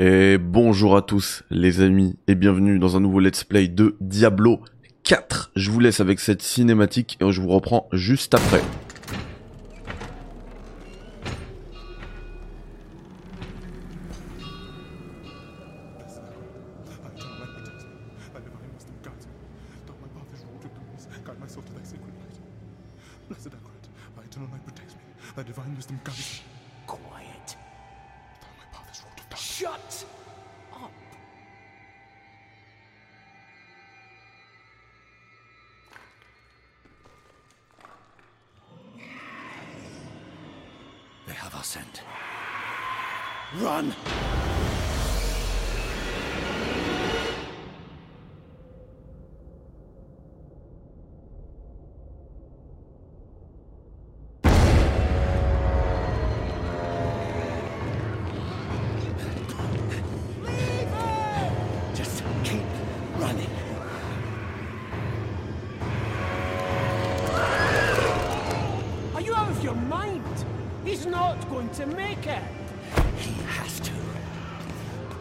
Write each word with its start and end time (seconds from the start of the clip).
Et 0.00 0.38
bonjour 0.38 0.96
à 0.96 1.02
tous 1.02 1.42
les 1.50 1.80
amis 1.80 2.14
et 2.28 2.36
bienvenue 2.36 2.78
dans 2.78 2.96
un 2.96 3.00
nouveau 3.00 3.18
let's 3.18 3.42
play 3.42 3.66
de 3.66 3.96
Diablo 4.00 4.60
4. 5.02 5.50
Je 5.56 5.72
vous 5.72 5.80
laisse 5.80 5.98
avec 5.98 6.20
cette 6.20 6.40
cinématique 6.40 7.18
et 7.20 7.32
je 7.32 7.40
vous 7.40 7.48
reprends 7.48 7.88
juste 7.92 8.32
après. 8.32 8.60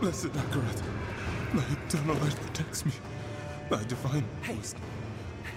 Blessed 0.07 0.27
Akarat, 0.27 0.81
thy 1.53 1.63
eternal 1.85 2.15
light 2.15 2.35
protects 2.37 2.85
me. 2.85 2.93
Thy 3.69 3.83
divine 3.83 4.23
Hey, 4.41 4.55
wisdom 4.55 4.81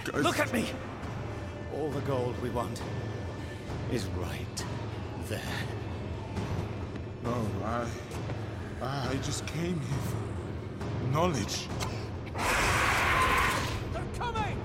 guides 0.04 0.24
look 0.24 0.40
at 0.40 0.52
me. 0.52 0.66
All 1.72 1.88
the 1.90 2.00
gold 2.00 2.34
we 2.42 2.50
want 2.50 2.82
is 3.92 4.06
right 4.06 4.64
there. 5.28 5.40
No, 7.22 7.46
I. 7.64 7.86
I 8.82 9.14
just 9.22 9.46
came 9.46 9.78
here 9.78 10.04
for 10.10 11.12
knowledge. 11.12 11.68
They're 13.92 14.02
coming! 14.18 14.60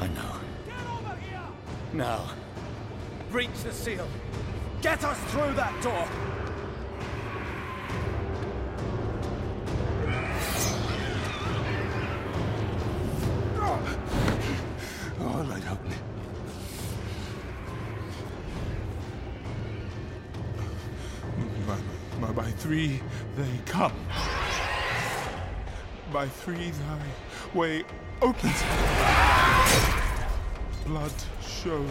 I 0.00 0.08
know. 0.08 0.40
Get 0.66 0.74
over 0.90 1.16
here! 1.20 1.40
Now, 1.92 2.30
breach 3.30 3.62
the 3.62 3.72
seal. 3.72 4.08
Get 4.82 5.04
us 5.04 5.20
through 5.30 5.52
that 5.52 5.80
door. 5.84 6.33
By 26.14 26.28
three 26.28 26.70
thy 26.70 27.58
way 27.58 27.82
opens. 28.22 28.62
Blood 30.86 31.12
show. 31.42 31.84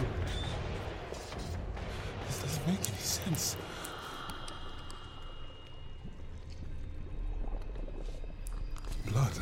This 2.26 2.38
doesn't 2.40 2.66
make 2.66 2.80
any 2.88 2.96
sense. 2.96 3.58
Blood. 9.08 9.32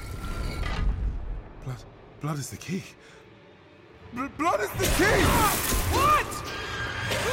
Blood. 1.65 1.85
Blood 2.21 2.39
is 2.41 2.51
the 2.51 2.57
key. 2.57 2.83
Bl- 4.13 4.27
blood 4.37 4.63
is 4.63 4.71
the 4.71 4.87
key! 4.97 5.23
What? 5.95 6.27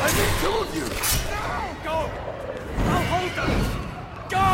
I 0.02 0.08
need 0.14 0.34
two 0.44 0.54
of 0.56 0.70
you! 0.76 0.88
No! 1.34 1.50
Go! 1.84 1.98
I'll 2.92 3.06
hold 3.06 3.34
them! 3.36 3.54
Go! 4.30 4.46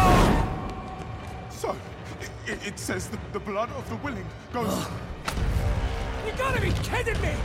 So, 1.50 1.76
it, 2.48 2.68
it, 2.68 2.80
says 2.80 3.08
the, 3.08 3.18
the 3.34 3.40
blood 3.40 3.70
of 3.72 3.88
the 3.90 3.96
willing 3.98 4.26
goes. 4.54 4.88
You 6.26 6.34
gotta 6.38 6.62
be 6.62 6.72
kidding 6.84 7.22
me! 7.22 7.36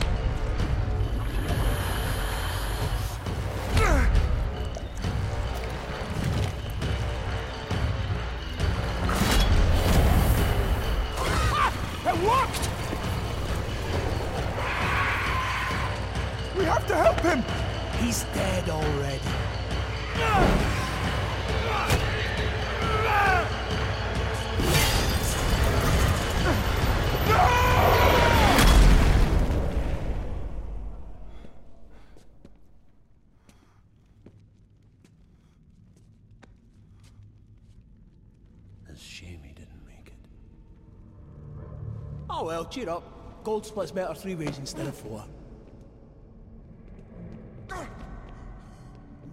Oh 42.41 42.45
well, 42.45 42.65
cheer 42.65 42.89
up. 42.89 43.03
Gold 43.43 43.67
splits 43.67 43.91
better 43.91 44.15
three 44.15 44.33
ways 44.33 44.57
instead 44.57 44.87
of 44.87 44.95
four. 44.95 45.23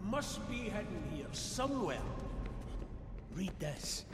Must 0.04 0.46
be 0.50 0.56
hidden 0.56 1.02
here 1.14 1.24
somewhere. 1.32 2.02
Read 3.34 3.52
this. 3.58 4.04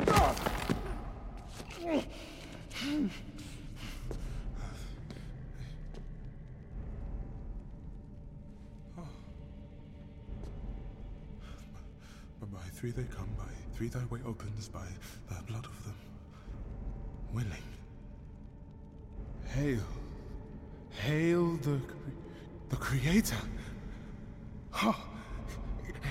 But 12.38 12.52
by 12.52 12.60
three 12.74 12.92
they 12.92 13.02
come, 13.02 13.28
by 13.36 13.42
three 13.74 13.88
thy 13.88 14.04
way 14.04 14.20
opens, 14.24 14.68
by 14.68 14.86
the 15.28 15.42
blood 15.48 15.64
of 15.64 15.84
them 15.84 15.96
willing. 17.32 17.73
Hail. 19.64 19.80
Hail 20.90 21.56
the, 21.62 21.80
the 22.68 22.76
Creator. 22.76 23.42
Ha! 24.72 24.94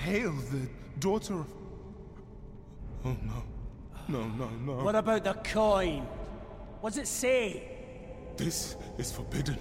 Hail 0.04 0.32
the 0.50 0.68
daughter 1.00 1.36
of. 1.36 1.46
Oh 3.06 3.16
no. 3.22 3.44
No, 4.08 4.28
no, 4.30 4.50
no. 4.50 4.84
What 4.84 4.96
about 4.96 5.24
the 5.24 5.36
coin? 5.36 6.08
What's 6.82 6.98
it 6.98 7.08
say? 7.08 7.70
This 8.38 8.76
is 8.98 9.12
forbidden. 9.12 9.60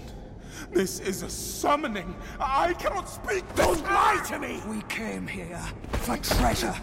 This 0.71 0.99
is 1.01 1.23
a 1.23 1.29
summoning. 1.29 2.17
I 2.41 2.73
cannot 2.73 3.11
speak. 3.11 3.45
Don't 3.55 3.83
lie 3.85 4.23
to 4.29 4.39
me! 4.39 4.63
We 4.71 4.81
came 4.89 5.27
here 5.27 5.61
for 6.05 6.17
treasure. 6.17 6.75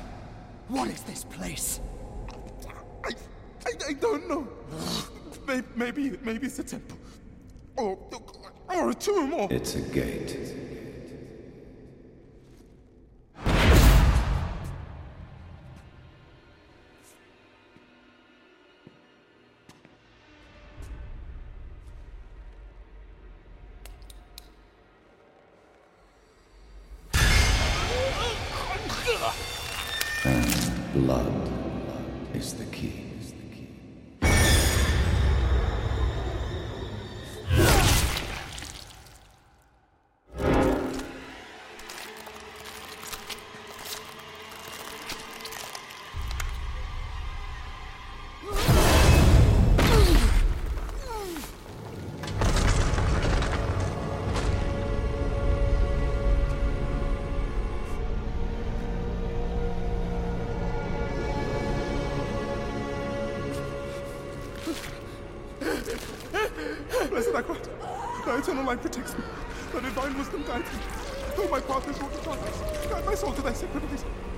What 0.68 0.90
is 0.90 1.02
this 1.02 1.24
place? 1.24 1.80
I, 3.04 3.14
I, 3.66 3.72
I 3.88 3.94
don't 3.94 4.30
know. 4.30 4.48
Maybe, 5.76 6.16
maybe 6.22 6.46
it's 6.46 6.60
a 6.60 6.64
temple, 6.64 6.96
or, 7.80 8.90
a 8.90 8.94
tomb. 8.94 9.34
It's 9.50 9.76
a 9.76 9.82
gate. 9.82 10.36
And 30.26 30.94
blood 30.94 31.32
is 32.34 32.54
the 32.56 32.66
key. 32.66 33.09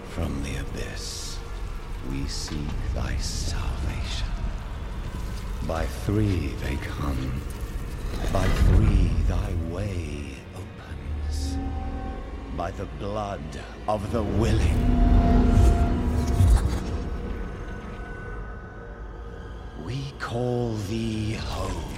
From 0.09 0.43
the 0.43 0.57
abyss, 0.59 1.39
we 2.11 2.27
seek 2.27 2.57
thy 2.93 3.15
salvation. 3.15 4.27
By 5.65 5.85
three 6.05 6.47
they 6.61 6.75
come. 6.75 7.41
By 8.33 8.45
three 8.67 9.11
thy 9.29 9.53
way 9.69 10.35
opens. 10.55 11.55
By 12.57 12.71
the 12.71 12.85
blood 12.99 13.39
of 13.87 14.11
the 14.11 14.23
willing. 14.23 14.81
We 19.85 20.11
call 20.19 20.73
thee 20.89 21.35
home. 21.35 21.90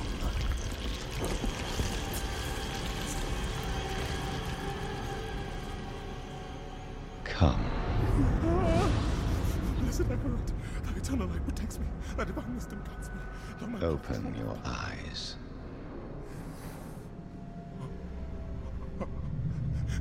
Eternal 11.14 11.28
light 11.28 11.46
protects 11.46 11.80
me. 11.80 11.86
Divine 12.18 12.56
wisdom 12.56 12.84
guides 12.84 13.10
me. 13.10 13.88
Open 13.88 14.36
your 14.36 14.58
eyes. 14.66 15.36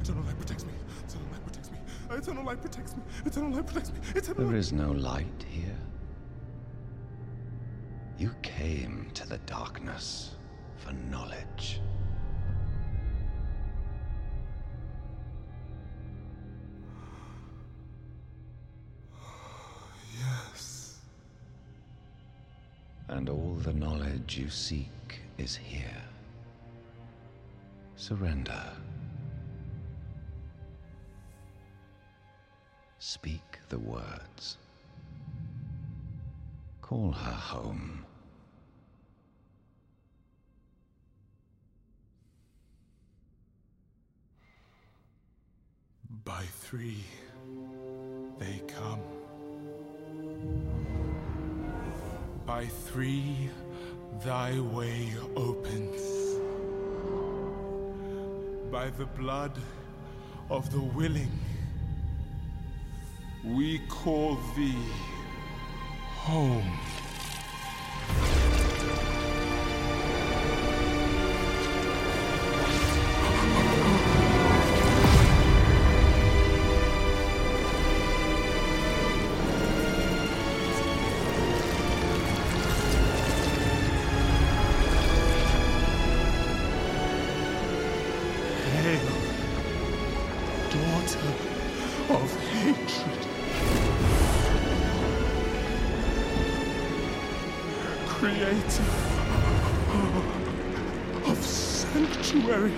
Eternal 0.01 0.25
light 0.25 0.39
protects 0.39 0.65
me. 0.65 0.73
Eternal 1.07 1.29
light 1.31 1.45
protects 1.45 1.71
me. 1.71 1.79
Eternal 2.11 2.45
light 2.45 2.61
protects 2.63 2.97
me. 2.97 3.03
Eternal 3.27 3.51
light 3.51 3.67
protects 3.67 3.93
me. 3.93 3.99
Eternal 4.15 4.49
There 4.49 4.57
is 4.57 4.73
no 4.73 4.91
light 4.93 5.45
here. 5.51 5.79
You 8.19 8.35
came 8.43 9.11
to 9.13 9.29
the 9.29 9.39
darkness 9.39 10.37
for 10.77 10.93
knowledge. 11.11 11.81
The 23.63 23.73
knowledge 23.75 24.39
you 24.39 24.49
seek 24.49 25.21
is 25.39 25.55
here. 25.55 26.03
Surrender. 27.95 28.65
Speak 32.99 33.61
the 33.69 33.79
words. 33.79 34.57
Call 36.81 37.13
her 37.13 37.31
home. 37.31 38.05
By 46.25 46.43
three, 46.43 47.05
they 48.41 48.61
come. 48.67 49.01
By 52.47 52.67
three, 52.67 53.51
thy 54.25 54.59
way 54.59 55.09
opens. 55.37 56.03
By 58.71 58.91
the 58.91 59.07
blood 59.07 59.53
of 60.51 60.71
the 60.73 60.81
willing, 60.81 61.31
we 63.45 63.79
call 63.89 64.39
thee 64.57 64.89
home. 66.17 66.92
Creator 98.73 100.23
of 101.27 101.45
sanctuary. 101.45 102.73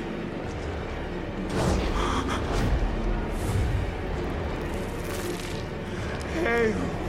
Hail. 6.42 7.03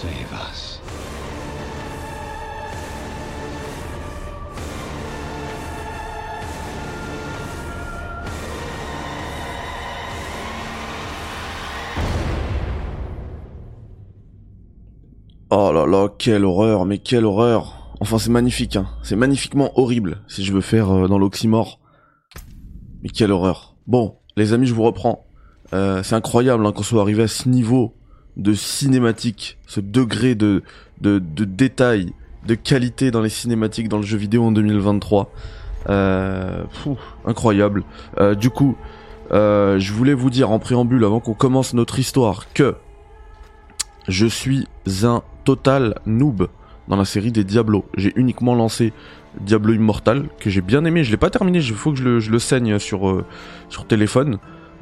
Save 0.00 0.32
us. 0.32 0.80
Oh 15.50 15.72
là 15.72 15.84
là, 15.84 16.08
quelle 16.16 16.44
horreur, 16.44 16.84
mais 16.84 16.98
quelle 16.98 17.24
horreur. 17.24 17.96
Enfin, 17.98 18.18
c'est 18.18 18.30
magnifique, 18.30 18.76
hein. 18.76 18.86
C'est 19.02 19.16
magnifiquement 19.16 19.72
horrible, 19.76 20.22
si 20.28 20.44
je 20.44 20.52
veux 20.52 20.60
faire 20.60 20.92
euh, 20.92 21.08
dans 21.08 21.18
l'oxymore. 21.18 21.80
Mais 23.02 23.08
quelle 23.08 23.32
horreur. 23.32 23.74
Bon, 23.88 24.18
les 24.36 24.52
amis, 24.52 24.68
je 24.68 24.74
vous 24.74 24.84
reprends. 24.84 25.26
Euh, 25.72 26.04
c'est 26.04 26.14
incroyable 26.14 26.64
hein, 26.64 26.70
qu'on 26.70 26.84
soit 26.84 27.02
arrivé 27.02 27.24
à 27.24 27.28
ce 27.28 27.48
niveau 27.48 27.97
de 28.38 28.54
cinématique, 28.54 29.58
ce 29.66 29.80
degré 29.80 30.34
de, 30.34 30.62
de, 31.00 31.18
de 31.18 31.44
détail, 31.44 32.12
de 32.46 32.54
qualité 32.54 33.10
dans 33.10 33.20
les 33.20 33.28
cinématiques 33.28 33.88
dans 33.88 33.98
le 33.98 34.04
jeu 34.04 34.16
vidéo 34.16 34.44
en 34.44 34.52
2023. 34.52 35.30
Euh, 35.88 36.64
incroyable. 37.24 37.84
Euh, 38.18 38.34
du 38.34 38.50
coup, 38.50 38.76
euh, 39.32 39.78
je 39.78 39.92
voulais 39.92 40.14
vous 40.14 40.30
dire 40.30 40.50
en 40.50 40.58
préambule, 40.58 41.04
avant 41.04 41.20
qu'on 41.20 41.34
commence 41.34 41.74
notre 41.74 41.98
histoire, 41.98 42.52
que 42.52 42.76
je 44.08 44.26
suis 44.26 44.66
un 45.02 45.22
total 45.44 45.96
noob 46.06 46.48
dans 46.88 46.96
la 46.96 47.04
série 47.04 47.32
des 47.32 47.44
Diablo. 47.44 47.84
J'ai 47.96 48.12
uniquement 48.16 48.54
lancé 48.54 48.92
Diablo 49.40 49.74
Immortal, 49.74 50.28
que 50.40 50.50
j'ai 50.50 50.62
bien 50.62 50.84
aimé. 50.84 51.04
Je 51.04 51.10
l'ai 51.10 51.16
pas 51.18 51.30
terminé, 51.30 51.58
il 51.58 51.74
faut 51.74 51.92
que 51.92 51.98
je 51.98 52.04
le, 52.04 52.20
je 52.20 52.30
le 52.30 52.38
saigne 52.38 52.78
sur, 52.78 53.08
euh, 53.08 53.24
sur 53.68 53.86
téléphone. 53.86 54.38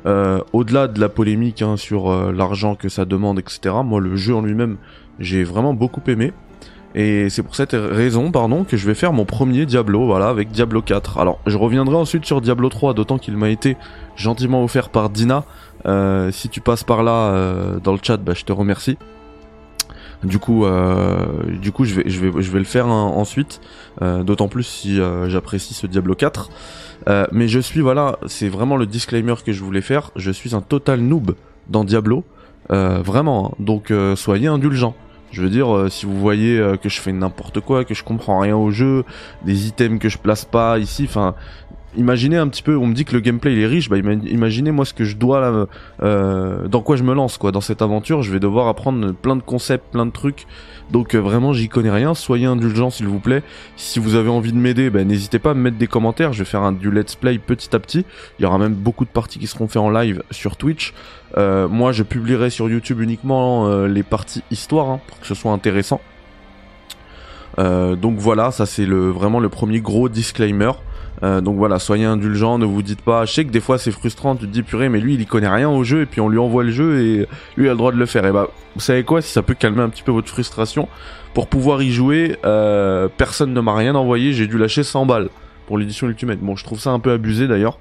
Euh, 0.06 0.40
Au-delà 0.52 0.88
de 0.88 1.00
la 1.00 1.08
polémique 1.08 1.62
hein, 1.62 1.76
sur 1.76 2.10
euh, 2.10 2.32
l'argent 2.32 2.74
que 2.76 2.88
ça 2.88 3.04
demande, 3.04 3.38
etc., 3.38 3.74
moi 3.84 4.00
le 4.00 4.16
jeu 4.16 4.34
en 4.34 4.42
lui-même, 4.42 4.76
j'ai 5.18 5.42
vraiment 5.44 5.74
beaucoup 5.74 6.02
aimé. 6.06 6.32
Et 6.94 7.28
c'est 7.28 7.42
pour 7.42 7.56
cette 7.56 7.72
raison, 7.74 8.30
pardon, 8.30 8.64
que 8.64 8.76
je 8.76 8.86
vais 8.86 8.94
faire 8.94 9.12
mon 9.12 9.26
premier 9.26 9.66
Diablo, 9.66 10.06
voilà, 10.06 10.28
avec 10.28 10.50
Diablo 10.50 10.80
4. 10.80 11.18
Alors, 11.18 11.40
je 11.46 11.58
reviendrai 11.58 11.94
ensuite 11.94 12.24
sur 12.24 12.40
Diablo 12.40 12.70
3, 12.70 12.94
d'autant 12.94 13.18
qu'il 13.18 13.36
m'a 13.36 13.50
été 13.50 13.76
gentiment 14.14 14.64
offert 14.64 14.88
par 14.88 15.10
Dina. 15.10 15.44
Euh, 15.84 16.30
si 16.30 16.48
tu 16.48 16.62
passes 16.62 16.84
par 16.84 17.02
là 17.02 17.78
dans 17.84 17.92
le 17.92 17.98
chat, 18.02 18.16
bah, 18.16 18.32
je 18.34 18.44
te 18.44 18.52
remercie. 18.52 18.96
Du 20.24 20.38
coup, 20.38 20.64
euh, 20.64 21.16
du 21.60 21.72
coup, 21.72 21.84
je 21.84 22.00
vais, 22.00 22.58
le 22.58 22.64
faire 22.64 22.86
hein, 22.86 23.12
ensuite. 23.14 23.60
euh, 24.02 24.22
D'autant 24.22 24.48
plus 24.48 24.62
si 24.64 25.00
euh, 25.00 25.28
j'apprécie 25.28 25.74
ce 25.74 25.86
Diablo 25.86 26.14
4. 26.14 26.50
Euh, 27.08 27.26
mais 27.32 27.48
je 27.48 27.60
suis, 27.60 27.80
voilà, 27.80 28.18
c'est 28.26 28.48
vraiment 28.48 28.76
le 28.76 28.86
disclaimer 28.86 29.34
que 29.44 29.52
je 29.52 29.62
voulais 29.62 29.82
faire. 29.82 30.10
Je 30.16 30.30
suis 30.30 30.54
un 30.54 30.60
total 30.62 31.00
noob 31.00 31.34
dans 31.68 31.84
Diablo, 31.84 32.24
vraiment. 32.70 33.52
hein. 33.52 33.56
donc 33.58 33.92
soyez 34.16 34.48
indulgents. 34.48 34.94
Je 35.32 35.42
veux 35.42 35.50
dire, 35.50 35.86
si 35.90 36.06
vous 36.06 36.18
voyez 36.18 36.58
que 36.82 36.88
je 36.88 37.00
fais 37.00 37.12
n'importe 37.12 37.60
quoi, 37.60 37.84
que 37.84 37.94
je 37.94 38.02
comprends 38.04 38.38
rien 38.40 38.56
au 38.56 38.70
jeu, 38.70 39.04
des 39.44 39.66
items 39.66 39.98
que 39.98 40.08
je 40.08 40.16
place 40.18 40.44
pas 40.44 40.78
ici, 40.78 41.04
enfin, 41.08 41.34
imaginez 41.96 42.36
un 42.36 42.48
petit 42.48 42.62
peu, 42.62 42.76
on 42.76 42.86
me 42.86 42.94
dit 42.94 43.04
que 43.04 43.14
le 43.14 43.20
gameplay 43.20 43.52
il 43.52 43.58
est 43.60 43.66
riche, 43.66 43.88
bah 43.88 43.96
ima- 43.98 44.26
imaginez 44.28 44.70
moi 44.70 44.84
ce 44.84 44.94
que 44.94 45.04
je 45.04 45.16
dois, 45.16 45.66
euh, 46.02 46.68
dans 46.68 46.80
quoi 46.82 46.96
je 46.96 47.02
me 47.02 47.14
lance 47.14 47.38
quoi. 47.38 47.52
Dans 47.52 47.60
cette 47.60 47.82
aventure, 47.82 48.22
je 48.22 48.30
vais 48.32 48.40
devoir 48.40 48.68
apprendre 48.68 49.12
plein 49.12 49.36
de 49.36 49.42
concepts, 49.42 49.90
plein 49.92 50.06
de 50.06 50.10
trucs. 50.12 50.46
Donc 50.90 51.14
euh, 51.14 51.18
vraiment, 51.18 51.52
j'y 51.52 51.68
connais 51.68 51.90
rien. 51.90 52.14
Soyez 52.14 52.46
indulgents 52.46 52.90
s'il 52.90 53.06
vous 53.08 53.18
plaît. 53.18 53.42
Si 53.76 53.98
vous 53.98 54.14
avez 54.14 54.28
envie 54.28 54.52
de 54.52 54.58
m'aider, 54.58 54.88
bah, 54.90 55.02
n'hésitez 55.02 55.38
pas 55.40 55.50
à 55.50 55.54
me 55.54 55.60
mettre 55.60 55.78
des 55.78 55.88
commentaires. 55.88 56.32
Je 56.32 56.38
vais 56.40 56.44
faire 56.44 56.70
du 56.72 56.90
let's 56.92 57.16
play 57.16 57.38
petit 57.38 57.74
à 57.74 57.80
petit. 57.80 58.04
Il 58.38 58.42
y 58.42 58.46
aura 58.46 58.58
même 58.58 58.74
beaucoup 58.74 59.04
de 59.04 59.10
parties 59.10 59.38
qui 59.40 59.48
seront 59.48 59.66
faites 59.66 59.78
en 59.78 59.90
live 59.90 60.22
sur 60.30 60.56
Twitch. 60.56 60.94
Euh, 61.38 61.66
moi, 61.66 61.90
je 61.90 62.04
publierai 62.04 62.50
sur 62.50 62.68
YouTube 62.70 63.00
uniquement 63.00 63.68
les 63.86 64.04
parties 64.04 64.44
histoire 64.52 64.88
hein, 64.90 65.00
pour 65.08 65.18
que 65.18 65.26
ce 65.26 65.34
soit 65.34 65.50
intéressant. 65.52 66.00
Donc 67.58 68.18
voilà, 68.18 68.50
ça 68.50 68.66
c'est 68.66 68.84
vraiment 68.84 69.40
le 69.40 69.48
premier 69.48 69.80
gros 69.80 70.08
disclaimer. 70.10 70.72
Euh, 71.22 71.40
donc 71.40 71.56
voilà, 71.56 71.78
soyez 71.78 72.04
indulgents, 72.04 72.58
ne 72.58 72.66
vous 72.66 72.82
dites 72.82 73.00
pas. 73.00 73.24
Je 73.24 73.32
sais 73.32 73.44
que 73.44 73.50
des 73.50 73.60
fois 73.60 73.78
c'est 73.78 73.90
frustrant, 73.90 74.36
tu 74.36 74.46
te 74.46 74.52
dis 74.52 74.62
purée, 74.62 74.88
mais 74.88 75.00
lui 75.00 75.14
il 75.14 75.20
y 75.20 75.26
connaît 75.26 75.48
rien 75.48 75.68
au 75.68 75.84
jeu 75.84 76.02
et 76.02 76.06
puis 76.06 76.20
on 76.20 76.28
lui 76.28 76.38
envoie 76.38 76.64
le 76.64 76.70
jeu 76.70 77.00
et 77.00 77.28
lui 77.56 77.68
a 77.68 77.72
le 77.72 77.76
droit 77.76 77.92
de 77.92 77.96
le 77.96 78.06
faire. 78.06 78.26
Et 78.26 78.32
bah, 78.32 78.48
vous 78.74 78.80
savez 78.80 79.04
quoi, 79.04 79.22
si 79.22 79.32
ça 79.32 79.42
peut 79.42 79.54
calmer 79.54 79.82
un 79.82 79.88
petit 79.88 80.02
peu 80.02 80.12
votre 80.12 80.28
frustration, 80.28 80.88
pour 81.34 81.48
pouvoir 81.48 81.82
y 81.82 81.90
jouer, 81.90 82.36
euh, 82.44 83.08
personne 83.16 83.52
ne 83.52 83.60
m'a 83.60 83.74
rien 83.74 83.94
envoyé, 83.94 84.32
j'ai 84.32 84.46
dû 84.46 84.58
lâcher 84.58 84.82
100 84.82 85.06
balles 85.06 85.28
pour 85.66 85.78
l'édition 85.78 86.06
Ultimate. 86.06 86.38
Bon, 86.38 86.56
je 86.56 86.64
trouve 86.64 86.80
ça 86.80 86.90
un 86.90 87.00
peu 87.00 87.12
abusé 87.12 87.48
d'ailleurs. 87.48 87.78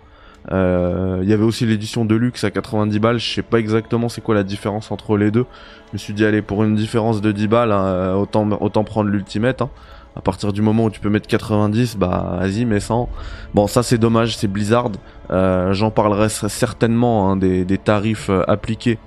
Euh, 0.51 1.19
Il 1.23 1.29
y 1.29 1.33
avait 1.33 1.43
aussi 1.43 1.65
l'édition 1.65 2.05
Deluxe 2.05 2.43
à 2.43 2.51
90 2.51 2.99
balles, 2.99 3.19
je 3.19 3.33
sais 3.33 3.41
pas 3.41 3.57
exactement 3.57 4.09
c'est 4.09 4.21
quoi 4.21 4.35
la 4.35 4.43
différence 4.43 4.91
entre 4.91 5.17
les 5.17 5.31
deux. 5.31 5.45
Je 5.87 5.93
me 5.93 5.97
suis 5.97 6.13
dit 6.13 6.25
allez 6.25 6.41
pour 6.41 6.63
une 6.63 6.75
différence 6.75 7.21
de 7.21 7.31
10 7.31 7.47
balles, 7.47 7.71
hein, 7.71 8.13
autant 8.15 8.47
autant 8.61 8.83
prendre 8.83 9.09
l'Ultimate. 9.09 9.61
Hein. 9.61 9.69
À 10.15 10.21
partir 10.21 10.53
du 10.53 10.61
moment 10.61 10.85
où 10.85 10.89
tu 10.89 10.99
peux 10.99 11.09
mettre 11.09 11.27
90, 11.27 11.97
bah 11.97 12.37
vas-y, 12.39 12.65
mets 12.65 12.79
100. 12.79 13.09
Bon, 13.53 13.67
ça 13.67 13.83
c'est 13.83 13.97
dommage, 13.97 14.37
c'est 14.37 14.47
Blizzard. 14.47 14.91
Euh, 15.31 15.73
J'en 15.73 15.91
parlerai 15.91 16.29
certainement 16.29 17.29
hein, 17.29 17.35
des, 17.35 17.65
des, 17.65 17.77
tarifs 17.77 18.29
euh, 18.29 18.43
appliqués 18.47 18.97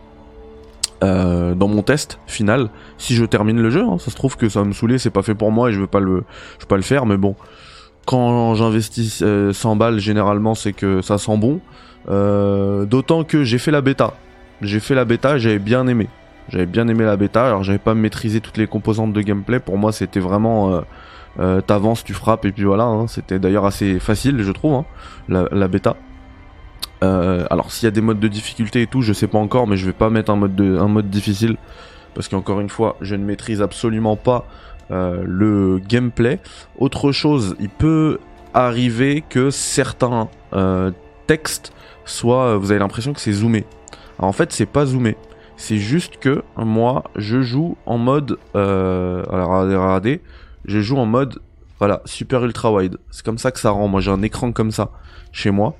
euh, 1.04 1.54
dans 1.54 1.68
mon 1.68 1.82
test 1.82 2.18
final. 2.26 2.70
Si 2.98 3.14
je 3.14 3.24
termine 3.24 3.60
le 3.62 3.70
jeu, 3.70 3.82
hein, 3.82 3.98
ça 3.98 4.10
se 4.10 4.16
trouve 4.16 4.36
que 4.36 4.48
ça 4.48 4.60
va 4.60 4.66
me 4.66 4.72
saouler, 4.72 4.98
c'est 4.98 5.10
pas 5.10 5.22
fait 5.22 5.34
pour 5.34 5.52
moi 5.52 5.70
et 5.70 5.72
je 5.72 5.80
veux 5.80 5.86
pas 5.86 6.00
le, 6.00 6.24
je 6.58 6.64
veux 6.64 6.68
pas 6.68 6.76
le 6.76 6.82
faire. 6.82 7.06
Mais 7.06 7.16
bon, 7.16 7.36
quand 8.04 8.54
j'investis 8.56 9.22
euh, 9.22 9.52
100 9.52 9.76
balles, 9.76 10.00
généralement 10.00 10.54
c'est 10.54 10.72
que 10.72 11.00
ça 11.00 11.18
sent 11.18 11.36
bon. 11.36 11.60
Euh, 12.08 12.84
D'autant 12.84 13.22
que 13.22 13.44
j'ai 13.44 13.58
fait 13.58 13.70
la 13.70 13.80
bêta. 13.80 14.14
J'ai 14.60 14.80
fait 14.80 14.94
la 14.94 15.04
bêta, 15.04 15.38
j'avais 15.38 15.58
bien 15.60 15.86
aimé. 15.86 16.08
J'avais 16.48 16.66
bien 16.66 16.88
aimé 16.88 17.04
la 17.04 17.16
bêta, 17.16 17.46
alors 17.46 17.62
j'avais 17.62 17.78
pas 17.78 17.94
maîtrisé 17.94 18.40
toutes 18.40 18.56
les 18.56 18.66
composantes 18.66 19.12
de 19.12 19.20
gameplay. 19.20 19.60
Pour 19.60 19.76
moi, 19.76 19.92
c'était 19.92 20.20
vraiment 20.20 20.72
euh, 20.72 20.80
euh, 21.40 21.60
t'avances, 21.60 22.04
tu 22.04 22.14
frappes 22.14 22.46
et 22.46 22.52
puis 22.52 22.64
voilà. 22.64 22.84
Hein. 22.84 23.06
C'était 23.06 23.38
d'ailleurs 23.38 23.66
assez 23.66 23.98
facile, 23.98 24.42
je 24.42 24.52
trouve, 24.52 24.74
hein, 24.74 24.84
la, 25.28 25.68
bêta. 25.68 25.96
Euh, 27.04 27.46
alors 27.50 27.70
s'il 27.70 27.86
y 27.86 27.88
a 27.88 27.92
des 27.92 28.00
modes 28.00 28.18
de 28.18 28.28
difficulté 28.28 28.82
et 28.82 28.86
tout, 28.86 29.02
je 29.02 29.12
sais 29.12 29.26
pas 29.26 29.38
encore, 29.38 29.66
mais 29.66 29.76
je 29.76 29.84
vais 29.84 29.92
pas 29.92 30.08
mettre 30.10 30.30
un 30.30 30.36
mode 30.36 31.10
difficile 31.10 31.56
parce 32.14 32.28
qu'encore 32.28 32.60
une 32.60 32.70
fois, 32.70 32.96
je 33.02 33.14
ne 33.14 33.24
maîtrise 33.24 33.60
absolument 33.60 34.16
pas 34.16 34.46
le 34.90 35.80
gameplay. 35.86 36.40
Autre 36.78 37.12
chose, 37.12 37.56
il 37.60 37.68
peut 37.68 38.18
arriver 38.54 39.22
que 39.28 39.50
certains 39.50 40.28
textes 41.26 41.72
soient, 42.06 42.56
vous 42.56 42.70
avez 42.70 42.80
l'impression 42.80 43.12
que 43.12 43.20
c'est 43.20 43.32
zoomé. 43.32 43.66
Alors 44.18 44.30
en 44.30 44.32
fait, 44.32 44.50
c'est 44.50 44.66
pas 44.66 44.86
zoomé. 44.86 45.16
C'est 45.58 45.78
juste 45.78 46.18
que 46.18 46.42
moi, 46.56 47.02
je 47.16 47.42
joue 47.42 47.76
en 47.84 47.98
mode, 47.98 48.38
euh, 48.54 49.24
alors 49.28 49.62
regardez, 49.62 50.22
je 50.64 50.80
joue 50.80 50.96
en 50.96 51.04
mode, 51.04 51.40
voilà, 51.80 52.00
super 52.04 52.44
ultra 52.44 52.72
wide. 52.72 52.96
C'est 53.10 53.24
comme 53.24 53.38
ça 53.38 53.50
que 53.50 53.58
ça 53.58 53.70
rend. 53.70 53.88
Moi, 53.88 54.00
j'ai 54.00 54.12
un 54.12 54.22
écran 54.22 54.52
comme 54.52 54.70
ça 54.70 54.92
chez 55.32 55.50
moi. 55.50 55.76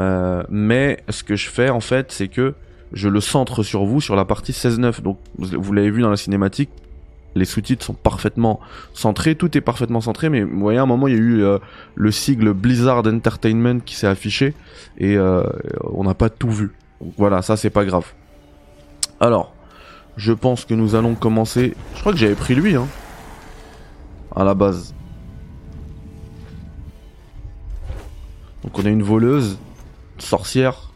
Euh, 0.00 0.42
mais 0.48 1.04
ce 1.10 1.22
que 1.22 1.36
je 1.36 1.50
fais 1.50 1.68
en 1.68 1.80
fait, 1.80 2.10
c'est 2.10 2.28
que 2.28 2.54
je 2.92 3.08
le 3.08 3.20
centre 3.20 3.62
sur 3.62 3.84
vous 3.84 4.00
sur 4.00 4.16
la 4.16 4.24
partie 4.24 4.52
16-9. 4.52 5.02
Donc, 5.02 5.18
vous 5.36 5.72
l'avez 5.74 5.90
vu 5.90 6.00
dans 6.00 6.10
la 6.10 6.16
cinématique, 6.16 6.70
les 7.34 7.44
sous-titres 7.44 7.84
sont 7.84 7.94
parfaitement 7.94 8.60
centrés, 8.94 9.34
tout 9.34 9.56
est 9.58 9.60
parfaitement 9.60 10.00
centré, 10.00 10.30
mais 10.30 10.42
vous 10.42 10.58
voyez, 10.58 10.78
à 10.78 10.82
un 10.82 10.86
moment, 10.86 11.06
il 11.06 11.14
y 11.14 11.16
a 11.16 11.20
eu 11.20 11.42
euh, 11.42 11.58
le 11.96 12.10
sigle 12.10 12.54
Blizzard 12.54 13.06
Entertainment 13.06 13.80
qui 13.80 13.94
s'est 13.94 14.06
affiché 14.06 14.54
et 14.96 15.18
euh, 15.18 15.42
on 15.84 16.04
n'a 16.04 16.14
pas 16.14 16.30
tout 16.30 16.50
vu. 16.50 16.72
Donc, 17.02 17.12
voilà, 17.18 17.42
ça 17.42 17.58
c'est 17.58 17.70
pas 17.70 17.84
grave. 17.84 18.10
Alors, 19.20 19.52
je 20.16 20.32
pense 20.32 20.64
que 20.64 20.74
nous 20.74 20.94
allons 20.94 21.14
commencer. 21.14 21.74
Je 21.94 22.00
crois 22.00 22.12
que 22.12 22.18
j'avais 22.18 22.34
pris 22.34 22.54
lui, 22.54 22.76
hein, 22.76 22.86
à 24.34 24.44
la 24.44 24.54
base. 24.54 24.94
Donc 28.62 28.78
on 28.78 28.84
a 28.84 28.90
une 28.90 29.02
voleuse, 29.02 29.58
sorcière, 30.18 30.90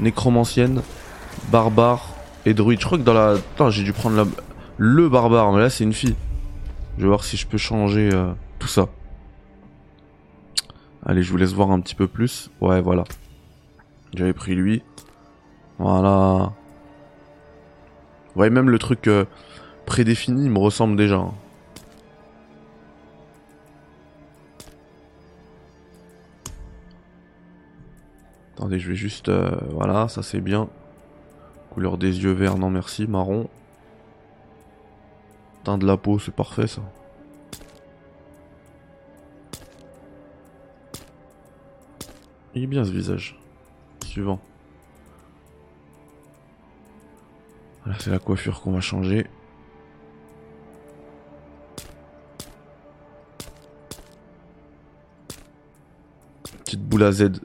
nécromancienne, 0.00 0.82
barbare 1.50 2.08
et 2.46 2.54
druide. 2.54 2.80
Je 2.80 2.86
crois 2.86 2.98
que 2.98 3.02
dans 3.04 3.14
la... 3.14 3.32
Attends, 3.32 3.70
j'ai 3.70 3.84
dû 3.84 3.92
prendre 3.92 4.16
la... 4.16 4.24
le 4.78 5.08
barbare, 5.08 5.52
mais 5.52 5.60
là 5.60 5.70
c'est 5.70 5.84
une 5.84 5.92
fille. 5.92 6.16
Je 6.96 7.02
vais 7.02 7.08
voir 7.08 7.24
si 7.24 7.36
je 7.36 7.46
peux 7.46 7.58
changer 7.58 8.10
euh, 8.12 8.32
tout 8.58 8.68
ça. 8.68 8.88
Allez, 11.06 11.22
je 11.22 11.30
vous 11.30 11.36
laisse 11.36 11.52
voir 11.52 11.70
un 11.70 11.80
petit 11.80 11.94
peu 11.94 12.08
plus. 12.08 12.50
Ouais, 12.60 12.80
voilà. 12.80 13.04
J'avais 14.14 14.32
pris 14.32 14.54
lui. 14.54 14.82
Voilà. 15.78 16.52
Ouais, 18.36 18.50
même 18.50 18.68
le 18.70 18.78
truc 18.78 19.06
euh, 19.06 19.24
prédéfini 19.86 20.48
me 20.48 20.58
ressemble 20.58 20.96
déjà. 20.96 21.16
hein. 21.16 21.34
Attendez, 28.54 28.78
je 28.78 28.88
vais 28.88 28.96
juste... 28.96 29.28
Euh, 29.28 29.50
voilà, 29.70 30.08
ça 30.08 30.22
c'est 30.22 30.40
bien. 30.40 30.68
Couleur 31.70 31.98
des 31.98 32.22
yeux 32.22 32.32
verts, 32.32 32.56
non 32.56 32.70
merci. 32.70 33.06
Marron. 33.06 33.48
Teint 35.64 35.78
de 35.78 35.86
la 35.86 35.96
peau, 35.96 36.18
c'est 36.18 36.34
parfait 36.34 36.66
ça. 36.66 36.82
Il 42.54 42.62
est 42.62 42.66
bien 42.66 42.84
ce 42.84 42.90
visage. 42.90 43.38
Suivant. 44.04 44.40
C'est 47.98 48.10
la 48.10 48.18
coiffure 48.18 48.60
qu'on 48.60 48.72
va 48.72 48.80
changer. 48.80 49.26
Petite 56.64 56.80
boule 56.80 57.04
à 57.04 57.12
Z. 57.12 57.40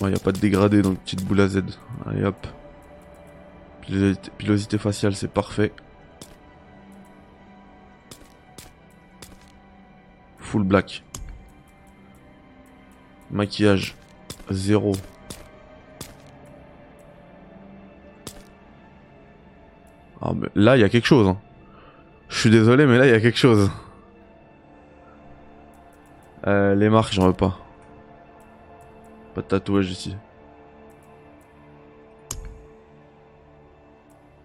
Il 0.00 0.06
n'y 0.06 0.14
a 0.14 0.18
pas 0.18 0.32
de 0.32 0.38
dégradé 0.38 0.80
donc 0.80 0.98
petite 1.00 1.22
boule 1.24 1.40
à 1.42 1.48
Z. 1.48 1.62
Allez 2.06 2.24
hop. 2.24 2.46
Pilosité, 3.82 4.30
pilosité 4.38 4.78
faciale, 4.78 5.14
c'est 5.14 5.28
parfait. 5.28 5.72
Full 10.38 10.64
black. 10.64 11.04
Maquillage, 13.30 13.94
zéro. 14.50 14.92
Ah, 20.22 20.32
mais 20.36 20.48
là, 20.54 20.76
il 20.76 20.80
y 20.80 20.84
a 20.84 20.88
quelque 20.88 21.06
chose. 21.06 21.26
hein. 21.28 21.38
Je 22.28 22.38
suis 22.38 22.50
désolé, 22.50 22.86
mais 22.86 22.98
là, 22.98 23.06
il 23.06 23.10
y 23.10 23.14
a 23.14 23.20
quelque 23.20 23.38
chose. 23.38 23.70
Euh, 26.46 26.74
les 26.74 26.88
marques, 26.88 27.12
j'en 27.12 27.26
veux 27.26 27.32
pas. 27.32 27.58
Pas 29.34 29.42
de 29.42 29.46
tatouage 29.46 29.90
ici. 29.90 30.16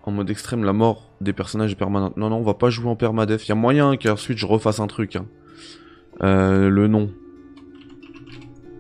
En 0.04 0.12
mode 0.12 0.30
extrême, 0.30 0.64
la 0.64 0.74
mort 0.74 1.10
des 1.22 1.34
personnages 1.34 1.72
est 1.72 1.76
permanente. 1.76 2.16
Non, 2.18 2.30
non, 2.30 2.38
on 2.38 2.44
va 2.44 2.54
pas 2.54 2.70
jouer 2.70 2.90
en 2.90 2.96
permadef. 2.96 3.46
Il 3.46 3.50
y 3.50 3.52
a 3.52 3.56
moyen 3.56 3.98
qu'ensuite 3.98 4.38
je 4.38 4.46
refasse 4.46 4.80
un 4.80 4.88
truc. 4.88 5.16
hein. 5.16 5.26
Euh, 6.22 6.70
le 6.70 6.88
nom. 6.88 7.10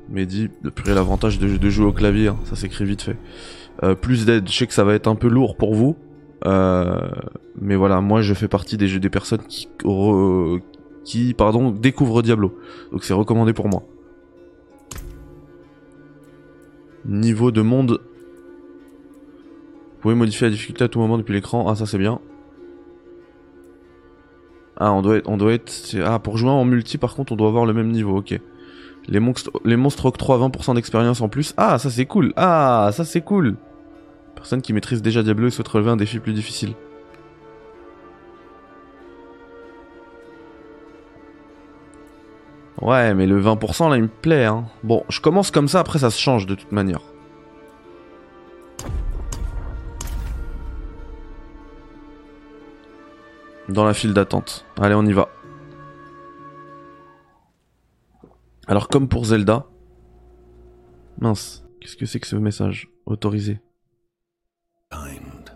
Mehdi, 0.09 0.49
depuis 0.63 0.87
l'avantage 0.93 1.39
de, 1.39 1.57
de 1.57 1.69
jouer 1.69 1.87
au 1.87 1.93
clavier, 1.93 2.27
hein, 2.27 2.37
ça 2.43 2.55
s'écrit 2.55 2.85
vite 2.85 3.01
fait. 3.01 3.17
Euh, 3.83 3.95
plus 3.95 4.25
d'aide, 4.25 4.47
je 4.47 4.53
sais 4.55 4.67
que 4.67 4.73
ça 4.73 4.83
va 4.83 4.93
être 4.93 5.07
un 5.07 5.15
peu 5.15 5.27
lourd 5.27 5.57
pour 5.57 5.73
vous. 5.73 5.97
Euh, 6.45 7.09
mais 7.59 7.75
voilà, 7.75 8.01
moi 8.01 8.21
je 8.21 8.33
fais 8.33 8.47
partie 8.47 8.77
des 8.77 8.99
des 8.99 9.09
personnes 9.09 9.41
qui, 9.47 9.67
qui 11.03 11.33
pardon, 11.33 11.71
découvrent 11.71 12.21
Diablo. 12.21 12.57
Donc 12.91 13.03
c'est 13.03 13.13
recommandé 13.13 13.53
pour 13.53 13.67
moi. 13.67 13.83
Niveau 17.05 17.51
de 17.51 17.61
monde. 17.61 18.01
Vous 19.93 20.01
pouvez 20.01 20.15
modifier 20.15 20.47
la 20.47 20.51
difficulté 20.51 20.83
à 20.83 20.87
tout 20.87 20.99
moment 20.99 21.17
depuis 21.17 21.33
l'écran. 21.33 21.67
Ah 21.67 21.75
ça 21.75 21.85
c'est 21.85 21.97
bien. 21.97 22.19
Ah 24.77 24.91
on 24.91 25.01
doit 25.01 25.17
être, 25.17 25.29
on 25.29 25.37
doit 25.37 25.53
être. 25.53 25.71
Ah 26.03 26.19
pour 26.19 26.37
jouer 26.37 26.49
en 26.49 26.65
multi 26.65 26.97
par 26.97 27.15
contre 27.15 27.33
on 27.33 27.35
doit 27.35 27.47
avoir 27.47 27.65
le 27.65 27.73
même 27.73 27.91
niveau. 27.91 28.17
Ok. 28.17 28.39
Les 29.07 29.19
monstres, 29.19 29.51
les 29.63 29.75
monstres 29.75 30.05
octroient 30.07 30.39
20% 30.39 30.75
d'expérience 30.75 31.21
en 31.21 31.29
plus. 31.29 31.53
Ah 31.57 31.77
ça 31.79 31.89
c'est 31.89 32.05
cool. 32.05 32.33
Ah 32.35 32.89
ça 32.91 33.05
c'est 33.05 33.21
cool. 33.21 33.55
Personne 34.45 34.61
qui 34.61 34.73
maîtrise 34.73 35.01
déjà 35.01 35.23
Diablo 35.23 35.47
et 35.47 35.49
souhaite 35.49 35.67
relever 35.67 35.89
un 35.89 35.95
défi 35.95 36.19
plus 36.19 36.33
difficile. 36.33 36.75
Ouais, 42.79 43.15
mais 43.15 43.25
le 43.25 43.41
20% 43.41 43.89
là, 43.89 43.95
il 43.97 44.03
me 44.03 44.07
plaît. 44.07 44.45
Hein. 44.45 44.65
Bon, 44.83 45.03
je 45.09 45.19
commence 45.19 45.49
comme 45.49 45.67
ça, 45.67 45.79
après 45.79 45.97
ça 45.97 46.11
se 46.11 46.21
change 46.21 46.45
de 46.45 46.53
toute 46.53 46.71
manière. 46.71 47.01
Dans 53.67 53.83
la 53.83 53.95
file 53.95 54.13
d'attente. 54.13 54.67
Allez, 54.79 54.93
on 54.93 55.07
y 55.07 55.13
va. 55.13 55.29
Alors, 58.67 58.89
comme 58.89 59.07
pour 59.07 59.25
Zelda. 59.25 59.65
Mince, 61.17 61.65
qu'est-ce 61.81 61.97
que 61.97 62.05
c'est 62.05 62.19
que 62.19 62.27
ce 62.27 62.35
message 62.35 62.91
Autorisé? 63.07 63.59
Kind. 64.95 65.51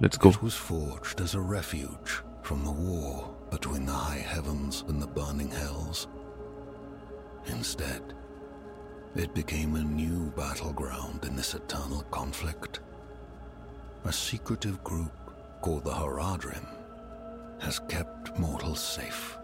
Let's 0.00 0.16
go. 0.16 0.30
It 0.30 0.42
was 0.42 0.54
forged 0.54 1.20
as 1.20 1.34
a 1.34 1.40
refuge 1.40 2.22
from 2.40 2.64
the 2.64 2.72
war 2.72 3.36
between 3.50 3.84
the 3.84 3.92
high 3.92 4.24
heavens 4.34 4.82
and 4.88 5.00
the 5.00 5.06
burning 5.06 5.50
hells. 5.50 6.08
Instead, 7.48 8.14
it 9.14 9.34
became 9.34 9.74
a 9.74 9.82
new 9.82 10.30
battleground 10.30 11.26
in 11.26 11.36
this 11.36 11.52
eternal 11.52 12.00
conflict. 12.10 12.80
A 14.04 14.12
secretive 14.12 14.82
group 14.84 15.12
called 15.60 15.84
the 15.84 15.90
Haradrim 15.90 16.66
has 17.60 17.78
kept 17.90 18.38
mortals 18.38 18.82
safe. 18.82 19.36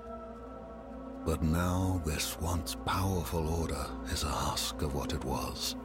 But 1.26 1.42
now 1.42 2.00
this 2.06 2.40
once 2.40 2.76
powerful 2.86 3.46
order 3.60 3.86
is 4.10 4.22
a 4.22 4.28
husk 4.28 4.80
of 4.80 4.94
what 4.94 5.12
it 5.12 5.22
was. 5.22 5.76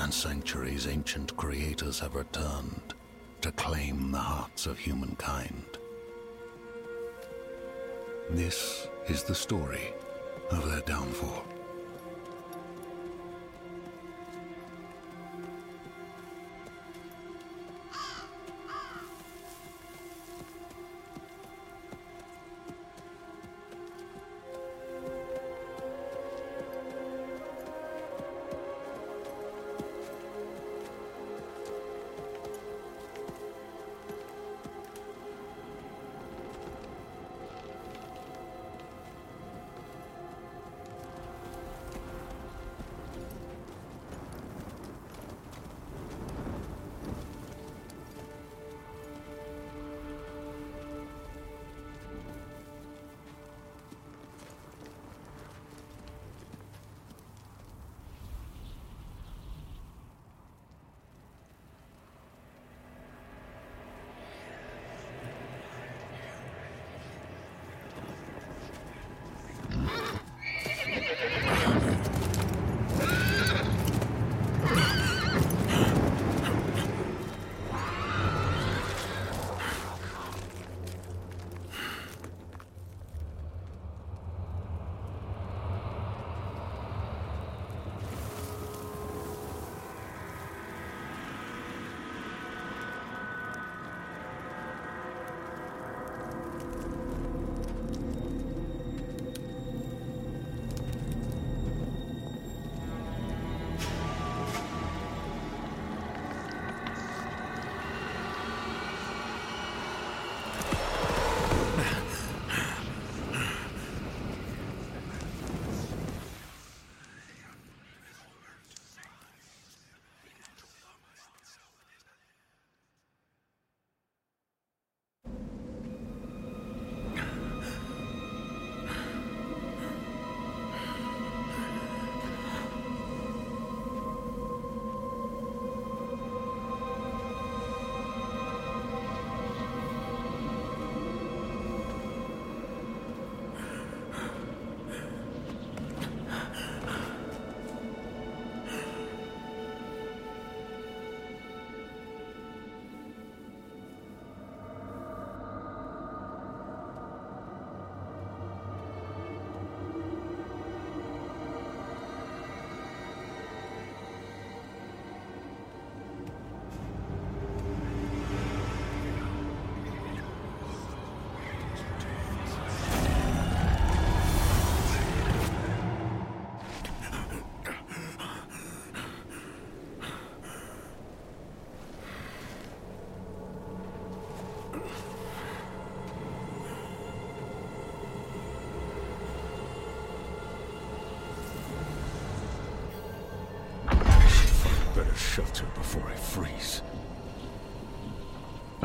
And 0.00 0.14
Sanctuary's 0.14 0.86
ancient 0.86 1.36
creators 1.36 2.00
have 2.00 2.14
returned 2.14 2.94
to 3.42 3.52
claim 3.52 4.10
the 4.10 4.18
hearts 4.18 4.66
of 4.66 4.78
humankind. 4.78 5.78
This 8.30 8.88
is 9.08 9.24
the 9.24 9.34
story 9.34 9.92
of 10.50 10.70
their 10.70 10.80
downfall. 10.80 11.44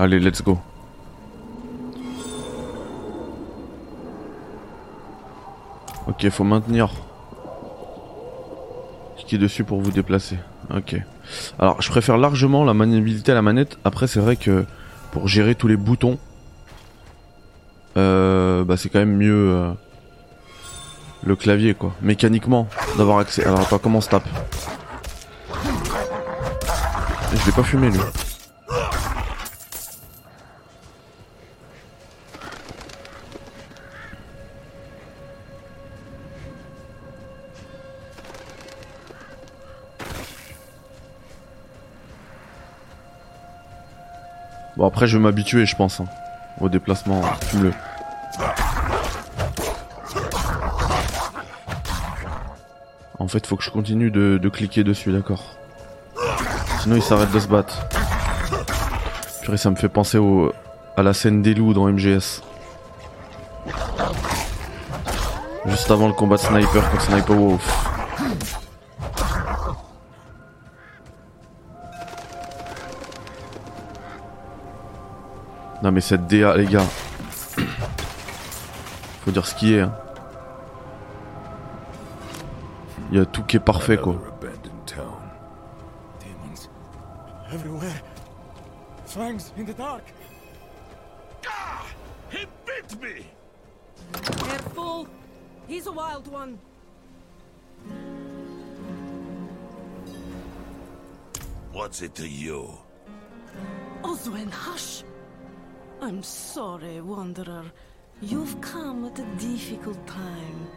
Allez, 0.05 0.19
let's 0.19 0.43
go. 0.43 0.59
Ok, 6.05 6.29
faut 6.29 6.43
maintenir. 6.43 6.91
Cliquez 9.17 9.39
dessus 9.39 9.63
pour 9.63 9.81
vous 9.81 9.89
déplacer. 9.89 10.37
Ok. 10.69 10.95
Alors, 11.57 11.81
je 11.81 11.89
préfère 11.89 12.19
largement 12.19 12.63
la 12.63 12.75
maniabilité 12.75 13.31
à 13.31 13.35
la 13.35 13.41
manette. 13.41 13.79
Après, 13.83 14.05
c'est 14.05 14.19
vrai 14.19 14.35
que 14.35 14.65
pour 15.11 15.27
gérer 15.27 15.55
tous 15.55 15.67
les 15.67 15.75
boutons, 15.75 16.19
euh, 17.97 18.63
bah 18.63 18.77
c'est 18.77 18.89
quand 18.89 18.99
même 18.99 19.17
mieux 19.17 19.49
euh, 19.53 19.71
le 21.23 21.35
clavier 21.35 21.73
quoi. 21.73 21.95
Mécaniquement, 22.03 22.67
d'avoir 22.95 23.17
accès. 23.17 23.43
Alors 23.43 23.61
attends, 23.61 23.79
comment 23.79 23.97
on 23.97 24.01
se 24.01 24.09
tape? 24.09 24.29
Je 27.33 27.45
l'ai 27.47 27.51
pas 27.53 27.63
fumé 27.63 27.89
lui. 27.89 27.99
Bon 44.85 44.89
après 44.89 45.07
je 45.07 45.17
vais 45.17 45.23
m'habituer 45.23 45.65
je 45.65 45.75
pense 45.75 45.99
hein, 45.99 46.05
au 46.61 46.69
déplacement, 46.69 47.19
fume-le. 47.41 47.71
En 53.17 53.27
fait, 53.27 53.47
faut 53.47 53.55
que 53.55 53.63
je 53.63 53.71
continue 53.71 54.11
de, 54.11 54.37
de 54.39 54.49
cliquer 54.49 54.83
dessus, 54.83 55.11
d'accord. 55.11 55.55
Sinon, 56.81 56.97
il 56.97 57.01
s'arrête 57.01 57.31
de 57.31 57.39
se 57.39 57.47
battre. 57.47 57.87
Purée, 59.41 59.57
ça 59.57 59.71
me 59.71 59.75
fait 59.75 59.89
penser 59.89 60.19
au, 60.19 60.53
à 60.95 61.01
la 61.01 61.13
scène 61.13 61.41
des 61.41 61.55
loups 61.55 61.73
dans 61.73 61.91
MGS. 61.91 62.43
Juste 65.65 65.89
avant 65.89 66.05
le 66.05 66.13
combat 66.13 66.35
de 66.35 66.41
sniper 66.41 66.91
contre 66.91 67.01
Sniper 67.01 67.35
Wolf. 67.35 67.94
Non 75.85 75.91
mais 75.91 76.01
cette 76.01 76.25
DA 76.25 76.57
les 76.57 76.65
gars. 76.65 76.87
Faut 79.23 79.29
dire 79.29 79.45
ce 79.45 79.53
qui 79.53 79.75
est. 79.75 79.81
Hein. 79.81 79.93
Il 83.11 83.19
y 83.19 83.21
a 83.21 83.25
tout 83.27 83.43
qui 83.43 83.57
est 83.57 83.59
parfait 83.59 83.95
quoi. 83.95 84.15
abandoned 84.15 84.85
town. 84.87 85.21
Demons. 86.19 86.69
Everywhere. 87.53 88.01
Fangs 89.05 89.53
in 89.59 89.65
the 89.65 89.77
dark. 89.77 90.01
Ah! 91.47 91.83
He 92.31 92.47
bit 92.65 92.99
me! 92.99 93.27
Careful! 94.39 95.05
He's 95.67 95.85
a 95.85 95.91
wild 95.91 96.27
one. 96.27 96.57
What's 101.71 102.01
it 102.01 102.15
to 102.15 102.27
you? 102.27 102.71
Hush! 104.03 105.03
I'm 106.05 106.21
sorry, 106.21 107.01
Wanderer. 107.01 107.65
You've 108.21 108.61
come 108.61 109.05
at 109.05 109.17
a 109.17 109.25
difficult 109.39 109.97
time. 110.05 110.67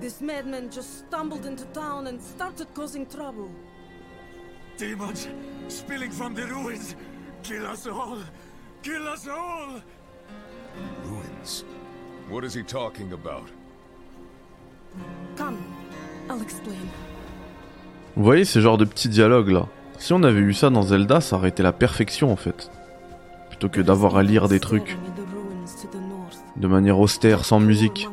This 0.00 0.22
madman 0.22 0.70
just 0.70 1.00
stumbled 1.00 1.44
into 1.44 1.66
town 1.74 2.06
and 2.06 2.18
started 2.18 2.66
causing 2.72 3.04
trouble. 3.04 3.50
Demons 4.78 5.28
spilling 5.68 6.10
from 6.10 6.34
the 6.34 6.46
ruins. 6.46 6.96
Kill 7.42 7.66
us 7.66 7.86
all. 7.86 8.20
Kill 8.82 9.06
us 9.06 9.28
all. 9.28 9.82
Ruins? 11.04 11.64
What 12.30 12.44
is 12.44 12.54
he 12.54 12.62
talking 12.62 13.12
about? 13.12 13.50
Come, 15.36 15.58
I'll 16.30 16.40
explain. 16.40 16.88
Vous 18.16 18.24
voyez 18.24 18.46
ces 18.46 18.62
genres 18.62 18.78
de 18.78 18.86
petits 18.86 19.10
dialogues 19.10 19.50
là 19.50 19.68
Si 19.98 20.14
on 20.14 20.22
avait 20.22 20.40
eu 20.40 20.54
ça 20.54 20.70
dans 20.70 20.82
Zelda, 20.82 21.20
ça 21.20 21.36
aurait 21.36 21.50
été 21.50 21.62
la 21.62 21.74
perfection 21.74 22.32
en 22.32 22.36
fait. 22.36 22.70
Plutôt 23.62 23.78
que 23.78 23.86
d'avoir 23.86 24.16
à 24.16 24.24
lire 24.24 24.48
des 24.48 24.58
trucs 24.58 24.98
de 26.56 26.66
manière 26.66 26.98
austère, 26.98 27.44
sans 27.44 27.60
musique. 27.60 28.08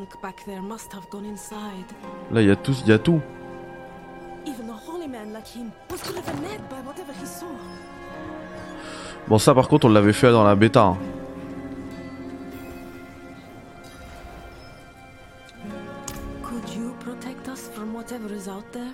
Là, 2.31 2.41
il 2.43 2.47
y 2.47 2.51
a 2.51 2.55
tout, 2.55 2.75
il 2.83 2.87
y 2.87 2.91
a 2.91 2.99
tout. 2.99 3.19
Bon, 9.27 9.39
ça 9.39 9.55
par 9.55 9.67
contre, 9.67 9.87
on 9.87 9.89
l'avait 9.89 10.13
fait 10.13 10.31
dans 10.31 10.43
la 10.43 10.53
bêta. 10.53 10.95
Could 16.43 16.69
you 16.77 16.93
protect 16.99 17.47
us 17.47 17.71
from 17.73 17.95
whatever 17.95 18.31
is 18.31 18.47
out 18.47 18.71
there? 18.71 18.93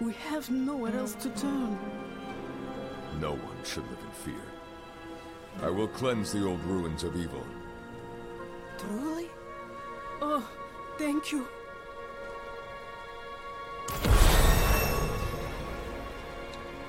We 0.00 0.12
have 0.32 0.50
nowhere 0.50 0.96
else 0.98 1.14
to 1.20 1.28
turn. 1.40 1.76
No 3.20 3.30
one 3.30 3.64
should 3.64 3.84
live 3.84 4.00
in 4.02 4.05
fear. 4.05 4.05
I 5.62 5.70
will 5.70 5.88
cleanse 5.88 6.32
the 6.32 6.44
old 6.46 6.60
ruins 6.64 7.02
of 7.04 7.16
evil. 7.16 7.42
Truly? 8.78 9.28
Oh, 10.22 10.42
thank 10.98 11.32
you. 11.32 11.44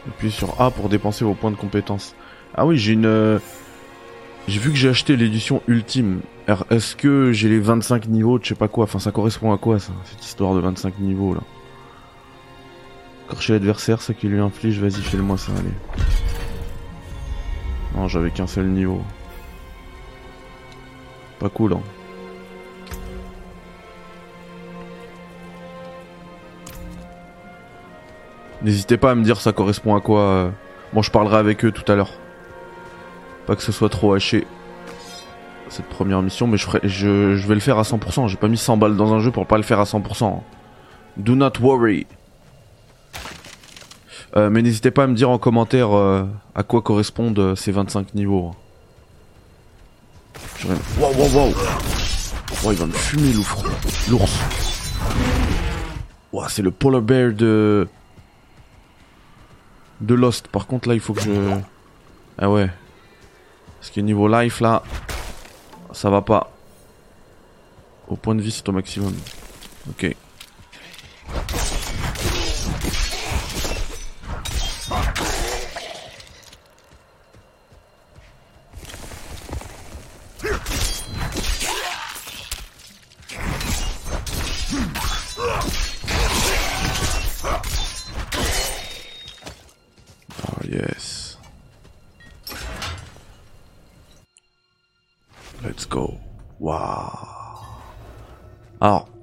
Appuyez 0.08 0.32
sur 0.32 0.60
A 0.62 0.72
pour 0.72 0.90
dépenser 0.90 1.26
vos 1.26 1.34
points 1.34 1.52
de 1.52 1.56
compétence. 1.58 2.16
Ah 2.56 2.66
oui, 2.66 2.78
j'ai 2.78 2.94
une... 2.94 3.06
euh, 3.06 3.40
J'ai 4.48 4.60
vu 4.60 4.70
que 4.72 4.78
j'ai 4.78 4.90
acheté 4.90 5.16
l'édition 5.18 5.62
ultime. 5.68 6.22
Alors, 6.48 6.66
Est-ce 6.70 6.96
que 6.96 7.32
j'ai 7.34 7.50
les 7.50 7.60
25 7.60 8.08
niveaux 8.08 8.40
de 8.40 8.44
je 8.44 8.50
sais 8.50 8.56
pas 8.56 8.70
quoi? 8.70 8.86
Enfin, 8.86 9.00
ça 9.00 9.12
correspond 9.12 9.54
à 9.54 9.58
quoi, 9.58 9.80
ça 9.80 9.92
Cette 10.06 10.24
histoire 10.24 10.54
de 10.56 10.60
25 10.62 11.00
niveaux, 11.00 11.34
là? 11.34 11.42
Corcher 13.28 13.54
l'adversaire, 13.54 14.02
ça 14.02 14.14
qui 14.14 14.28
lui 14.30 14.40
inflige, 14.40 14.80
vas-y, 14.80 15.02
fais-le-moi 15.02 15.38
ça, 15.38 15.52
allez. 15.60 15.74
Non, 17.98 18.08
j'avais 18.08 18.30
qu'un 18.30 18.46
seul 18.46 18.68
niveau. 18.68 19.02
Pas 21.40 21.50
cool, 21.50 21.74
hein. 21.74 21.82
N'hésitez 28.62 28.98
pas 28.98 29.12
à 29.12 29.16
me 29.16 29.24
dire 29.24 29.42
ça 29.42 29.52
correspond 29.52 29.96
à 29.96 30.02
quoi. 30.02 30.22
euh. 30.22 30.50
Bon, 30.94 31.02
je 31.02 31.10
parlerai 31.10 31.38
avec 31.38 31.66
eux 31.66 31.72
tout 31.72 31.92
à 31.92 31.96
l'heure. 31.96 32.12
Pas 33.48 33.56
que 33.56 33.64
ce 33.64 33.72
soit 33.72 33.90
trop 33.90 34.14
haché. 34.14 34.46
Cette 35.70 35.88
première 35.88 36.22
mission, 36.22 36.46
mais 36.46 36.58
je, 36.58 37.48
vais 37.48 37.54
le 37.56 37.60
faire 37.60 37.80
à 37.80 37.82
100%. 37.82 38.28
J'ai 38.28 38.38
pas 38.38 38.48
mis 38.48 38.58
100 38.58 38.78
balles 38.78 38.96
dans 38.96 39.14
un 39.14 39.20
jeu 39.20 39.32
pour 39.32 39.48
pas 39.48 39.58
le 39.58 39.64
faire 39.64 39.80
à 39.80 39.86
100%. 39.86 40.40
Do 41.18 41.36
not 41.36 41.54
worry. 41.60 42.06
Euh, 44.38 44.52
mais 44.52 44.62
n'hésitez 44.62 44.92
pas 44.92 45.06
à 45.06 45.08
me 45.08 45.16
dire 45.16 45.32
en 45.32 45.40
commentaire 45.40 45.98
euh, 45.98 46.24
à 46.54 46.62
quoi 46.62 46.84
correspondent 46.84 47.40
euh, 47.40 47.56
ces 47.56 47.72
25 47.72 48.14
niveaux. 48.14 48.54
Wow, 51.00 51.12
wow, 51.16 51.28
wow. 51.34 51.54
Oh, 52.64 52.72
il 52.72 52.78
va 52.78 52.86
me 52.86 52.92
fumer 52.92 53.34
l'ours. 53.34 54.40
Ouah, 56.32 56.50
c'est 56.50 56.62
le 56.62 56.70
polar 56.70 57.02
bear 57.02 57.34
de 57.34 57.88
de 60.02 60.14
Lost. 60.14 60.50
Par 60.50 60.68
contre, 60.68 60.88
là, 60.88 60.94
il 60.94 61.00
faut 61.00 61.14
que 61.14 61.22
je. 61.22 61.32
Ah 62.38 62.52
ouais. 62.52 62.70
Parce 63.80 63.90
que 63.90 64.02
niveau 64.02 64.28
life, 64.28 64.60
là, 64.62 64.84
ça 65.94 66.12
va 66.12 66.22
pas. 66.22 66.52
Au 68.08 68.16
point 68.16 68.36
de 68.36 68.42
vie, 68.42 68.52
c'est 68.52 68.70
au 68.70 68.72
maximum. 68.72 69.14
Ok. 69.90 70.16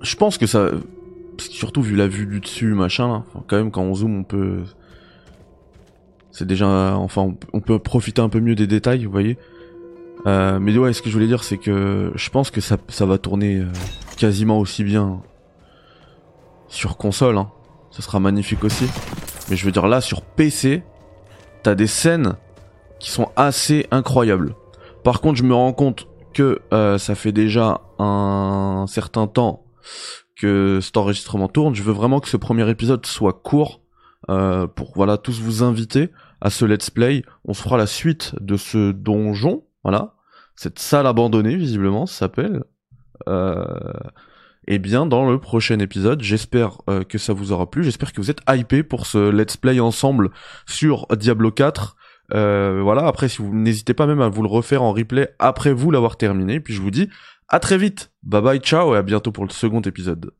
Je 0.04 0.16
pense 0.16 0.38
que 0.38 0.46
ça, 0.46 0.70
surtout 1.38 1.82
vu 1.82 1.96
la 1.96 2.06
vue 2.06 2.26
du 2.26 2.40
dessus, 2.40 2.74
machin, 2.74 3.08
là, 3.08 3.22
quand 3.48 3.56
même 3.56 3.70
quand 3.70 3.82
on 3.82 3.94
zoome, 3.94 4.18
on 4.20 4.24
peut, 4.24 4.62
c'est 6.30 6.46
déjà, 6.46 6.96
enfin, 6.96 7.22
on 7.22 7.32
peut- 7.32 7.48
on 7.52 7.60
peut 7.60 7.78
profiter 7.78 8.20
un 8.22 8.28
peu 8.28 8.40
mieux 8.40 8.54
des 8.54 8.66
détails, 8.66 9.04
vous 9.04 9.12
voyez. 9.12 9.38
Euh, 10.26 10.58
mais 10.58 10.76
ouais, 10.78 10.92
ce 10.92 11.02
que 11.02 11.08
je 11.10 11.14
voulais 11.14 11.26
dire, 11.26 11.44
c'est 11.44 11.58
que 11.58 12.10
je 12.14 12.30
pense 12.30 12.50
que 12.50 12.60
ça, 12.60 12.76
ça 12.88 13.04
va 13.04 13.18
tourner 13.18 13.58
euh, 13.58 13.66
quasiment 14.16 14.58
aussi 14.58 14.82
bien 14.84 15.20
sur 16.68 16.96
console. 16.96 17.36
Hein. 17.36 17.50
Ce 17.90 18.00
sera 18.02 18.20
magnifique 18.20 18.64
aussi. 18.64 18.86
Mais 19.50 19.56
je 19.56 19.64
veux 19.66 19.72
dire 19.72 19.86
là, 19.86 20.00
sur 20.00 20.22
PC, 20.22 20.82
t'as 21.62 21.74
des 21.74 21.86
scènes 21.86 22.34
qui 22.98 23.10
sont 23.10 23.28
assez 23.36 23.86
incroyables. 23.90 24.54
Par 25.02 25.20
contre, 25.20 25.36
je 25.36 25.42
me 25.44 25.54
rends 25.54 25.74
compte 25.74 26.08
que 26.32 26.60
euh, 26.72 26.96
ça 26.96 27.14
fait 27.14 27.32
déjà 27.32 27.82
un 27.98 28.86
certain 28.88 29.26
temps 29.26 29.63
que 30.36 30.80
cet 30.82 30.96
enregistrement 30.96 31.48
tourne. 31.48 31.74
Je 31.74 31.82
veux 31.82 31.92
vraiment 31.92 32.20
que 32.20 32.28
ce 32.28 32.36
premier 32.36 32.68
épisode 32.68 33.04
soit 33.06 33.32
court 33.32 33.80
euh, 34.30 34.66
pour 34.66 34.92
voilà 34.94 35.18
tous 35.18 35.40
vous 35.40 35.62
inviter 35.62 36.10
à 36.40 36.50
ce 36.50 36.64
let's 36.64 36.90
play. 36.90 37.24
On 37.44 37.54
se 37.54 37.62
fera 37.62 37.76
la 37.76 37.86
suite 37.86 38.34
de 38.40 38.56
ce 38.56 38.92
donjon, 38.92 39.64
voilà, 39.82 40.14
cette 40.56 40.78
salle 40.78 41.06
abandonnée 41.06 41.56
visiblement, 41.56 42.06
s'appelle. 42.06 42.64
Euh, 43.28 43.64
et 44.66 44.78
bien 44.78 45.06
dans 45.06 45.30
le 45.30 45.38
prochain 45.38 45.78
épisode, 45.78 46.22
j'espère 46.22 46.78
euh, 46.88 47.04
que 47.04 47.18
ça 47.18 47.32
vous 47.32 47.52
aura 47.52 47.70
plu. 47.70 47.84
J'espère 47.84 48.12
que 48.12 48.20
vous 48.20 48.30
êtes 48.30 48.40
hypés 48.48 48.82
pour 48.82 49.06
ce 49.06 49.30
let's 49.30 49.56
play 49.56 49.78
ensemble 49.80 50.30
sur 50.66 51.06
Diablo 51.16 51.50
4. 51.50 51.96
Euh, 52.32 52.80
voilà, 52.82 53.06
après 53.06 53.28
si 53.28 53.42
vous 53.42 53.54
n'hésitez 53.54 53.92
pas 53.92 54.06
même 54.06 54.22
à 54.22 54.28
vous 54.28 54.42
le 54.42 54.48
refaire 54.48 54.82
en 54.82 54.92
replay 54.92 55.28
après 55.38 55.72
vous 55.72 55.90
l'avoir 55.90 56.16
terminé. 56.16 56.60
Puis 56.60 56.72
je 56.72 56.80
vous 56.80 56.90
dis 56.90 57.10
à 57.48 57.60
très 57.60 57.78
vite. 57.78 58.12
Bye 58.22 58.42
bye, 58.42 58.58
ciao 58.60 58.94
et 58.94 58.98
à 58.98 59.02
bientôt 59.02 59.32
pour 59.32 59.44
le 59.44 59.50
second 59.50 59.80
épisode. 59.82 60.32